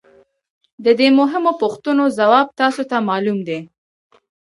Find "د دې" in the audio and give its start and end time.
0.85-1.09